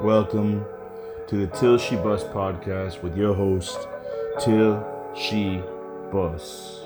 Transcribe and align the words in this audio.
Welcome 0.00 0.64
to 1.26 1.36
the 1.36 1.48
Till 1.58 1.76
She 1.78 1.96
Bus 1.96 2.22
podcast 2.22 3.02
with 3.02 3.16
your 3.16 3.34
host, 3.34 3.88
Till 4.40 4.84
She 5.16 5.60
Bus. 6.12 6.78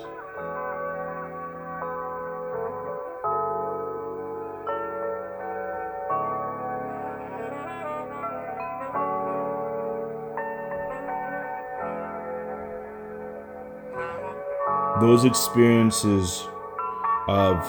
Those 14.99 15.25
experiences 15.25 16.47
of 17.27 17.63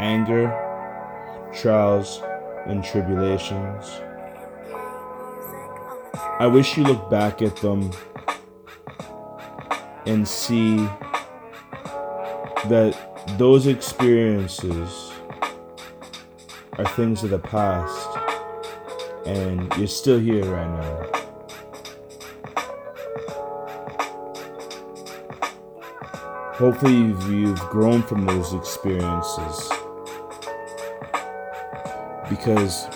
anger, 0.00 0.63
trials, 1.54 2.20
and 2.66 2.82
tribulations. 2.82 4.00
I 6.38 6.46
wish 6.46 6.76
you 6.76 6.84
look 6.84 7.10
back 7.10 7.42
at 7.42 7.56
them 7.56 7.92
and 10.06 10.26
see 10.26 10.76
that 12.68 12.96
those 13.38 13.66
experiences 13.66 15.12
are 16.78 16.86
things 16.88 17.22
of 17.22 17.30
the 17.30 17.38
past 17.38 18.18
and 19.26 19.72
you're 19.76 19.86
still 19.86 20.18
here 20.18 20.44
right 20.44 20.68
now. 20.68 21.10
Hopefully, 26.54 26.94
you've, 26.94 27.60
grown 27.68 28.02
from 28.02 28.24
those 28.26 28.54
experiences 28.54 29.70
because 32.34 32.86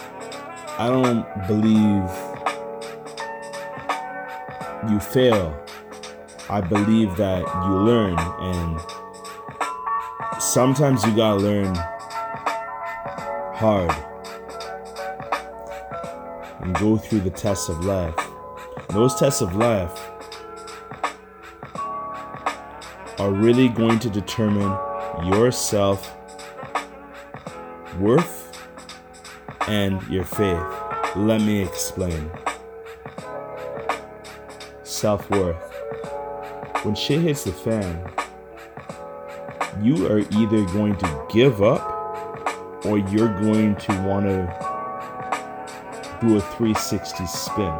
I 0.78 0.88
don't 0.88 1.24
believe 1.46 2.10
you 4.90 4.98
fail. 4.98 5.56
I 6.50 6.60
believe 6.60 7.16
that 7.16 7.42
you 7.66 7.74
learn, 7.76 8.18
and 8.18 8.80
sometimes 10.40 11.04
you 11.04 11.14
gotta 11.14 11.40
learn 11.40 11.74
hard 13.54 13.94
and 16.60 16.74
go 16.76 16.96
through 16.96 17.20
the 17.20 17.30
tests 17.30 17.68
of 17.68 17.84
life. 17.84 18.16
Those 18.88 19.14
tests 19.14 19.40
of 19.40 19.54
life 19.54 19.96
are 23.18 23.30
really 23.30 23.68
going 23.68 24.00
to 24.00 24.10
determine 24.10 24.76
your 25.26 25.52
self 25.52 26.16
worth 27.98 28.47
and 29.68 30.02
your 30.08 30.24
faith. 30.24 30.64
Let 31.14 31.42
me 31.42 31.62
explain. 31.62 32.30
Self 34.82 35.28
worth. 35.30 35.56
When 36.84 36.94
shit 36.94 37.20
hits 37.20 37.44
the 37.44 37.52
fan, 37.52 38.10
you 39.82 40.06
are 40.06 40.20
either 40.20 40.64
going 40.72 40.96
to 40.96 41.26
give 41.30 41.62
up 41.62 42.84
or 42.84 42.98
you're 42.98 43.40
going 43.40 43.76
to 43.76 43.92
want 44.02 44.26
to 44.26 44.68
do 46.20 46.36
a 46.36 46.40
360 46.40 47.26
spin. 47.26 47.74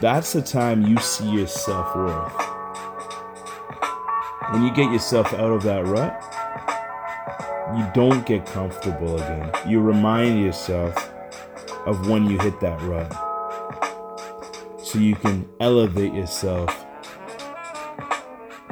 That's 0.00 0.32
the 0.32 0.42
time 0.42 0.82
you 0.82 0.96
see 0.98 1.30
your 1.30 1.46
self 1.46 1.94
worth. 1.94 2.32
When 4.50 4.62
you 4.62 4.72
get 4.74 4.90
yourself 4.90 5.32
out 5.34 5.52
of 5.52 5.62
that 5.64 5.86
rut, 5.86 6.24
you 7.76 7.86
don't 7.94 8.24
get 8.26 8.46
comfortable 8.46 9.16
again. 9.16 9.50
You 9.66 9.80
remind 9.80 10.42
yourself 10.42 10.96
of 11.86 12.08
when 12.08 12.28
you 12.28 12.38
hit 12.38 12.58
that 12.60 12.80
rut. 12.82 13.12
So 14.82 14.98
you 14.98 15.14
can 15.14 15.48
elevate 15.60 16.14
yourself 16.14 16.86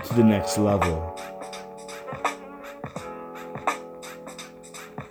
to 0.05 0.15
the 0.15 0.25
next 0.25 0.57
level. 0.57 1.15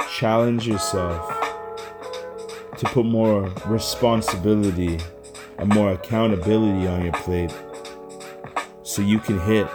Challenge 0.09 0.67
yourself 0.67 1.29
to 2.78 2.85
put 2.88 3.06
more 3.06 3.52
responsibility 3.67 5.00
and 5.57 5.69
more 5.69 5.91
accountability 5.91 6.88
on 6.88 7.03
your 7.03 7.13
plate 7.13 7.53
so 8.84 9.02
you 9.02 9.19
can 9.19 9.40
hit 9.41 9.67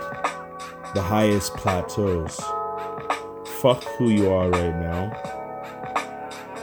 the 0.95 1.03
highest 1.03 1.55
plateaus. 1.55 2.41
Fuck 3.61 3.85
who 3.99 4.09
you 4.09 4.33
are 4.33 4.49
right 4.49 4.75
now. 4.81 5.13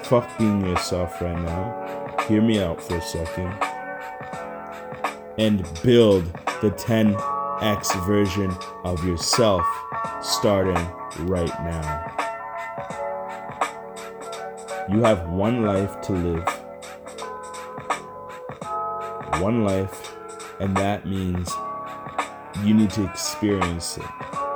Fuck 0.06 0.36
being 0.40 0.66
yourself 0.66 1.22
right 1.22 1.40
now. 1.40 2.16
Hear 2.28 2.42
me 2.42 2.60
out 2.60 2.82
for 2.82 2.96
a 2.98 3.02
second. 3.04 3.54
And 5.38 5.62
build 5.84 6.26
the 6.62 6.72
10x 6.72 8.04
version 8.08 8.52
of 8.84 9.06
yourself 9.06 9.64
starting 10.24 10.74
right 11.28 11.54
now. 11.64 12.16
You 14.90 15.04
have 15.04 15.30
one 15.30 15.62
life 15.62 16.02
to 16.02 16.14
live. 16.14 16.48
One 19.40 19.64
life, 19.64 20.18
and 20.60 20.76
that 20.78 21.06
means 21.06 21.54
you 22.64 22.74
need 22.74 22.90
to 22.92 23.04
experience 23.04 24.00
it. 24.00 24.47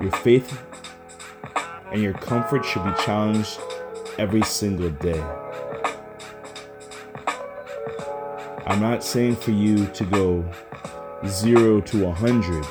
Your 0.00 0.12
faith 0.12 0.58
and 1.92 2.00
your 2.00 2.14
comfort 2.14 2.64
should 2.64 2.82
be 2.84 2.92
challenged 3.04 3.60
every 4.16 4.40
single 4.42 4.88
day. 4.88 5.20
I'm 8.66 8.80
not 8.80 9.04
saying 9.04 9.36
for 9.36 9.50
you 9.50 9.86
to 9.88 10.04
go 10.04 10.50
zero 11.26 11.82
to 11.82 12.06
a 12.06 12.12
hundred, 12.12 12.64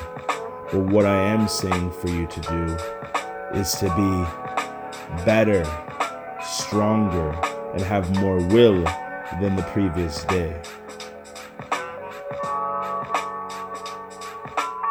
but 0.72 0.80
what 0.80 1.06
I 1.06 1.22
am 1.22 1.46
saying 1.46 1.92
for 1.92 2.08
you 2.08 2.26
to 2.26 2.40
do 2.40 3.58
is 3.58 3.74
to 3.74 3.86
be 3.94 5.24
better, 5.24 5.64
stronger, 6.42 7.30
and 7.74 7.82
have 7.82 8.10
more 8.18 8.38
will 8.48 8.82
than 9.40 9.54
the 9.54 9.66
previous 9.70 10.24
day. 10.24 10.60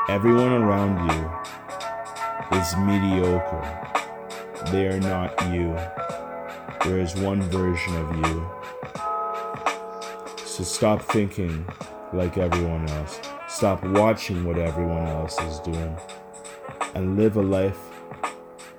Everyone 0.08 0.54
around 0.54 1.12
you 1.12 1.39
is 2.52 2.76
mediocre. 2.78 3.62
They 4.72 4.88
are 4.88 5.00
not 5.00 5.32
you. 5.54 5.76
There 6.84 7.00
is 7.00 7.16
one 7.16 7.42
version 7.44 7.96
of 7.96 8.16
you. 8.26 8.50
So 10.46 10.64
stop 10.64 11.02
thinking 11.02 11.66
like 12.12 12.38
everyone 12.38 12.90
else. 12.90 13.20
Stop 13.48 13.84
watching 13.84 14.44
what 14.46 14.58
everyone 14.58 15.08
else 15.08 15.40
is 15.42 15.60
doing. 15.60 15.96
And 16.96 17.18
live 17.18 17.38
a 17.38 17.42
life 17.42 17.80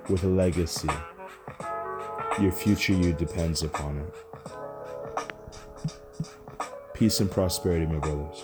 with 0.09 0.23
a 0.23 0.27
legacy. 0.27 0.89
Your 2.39 2.51
future 2.51 2.93
you 2.93 3.13
depends 3.13 3.63
upon 3.63 3.99
it. 3.99 4.13
Peace 6.93 7.19
and 7.19 7.31
prosperity, 7.31 7.85
my 7.85 7.99
brothers. 7.99 8.43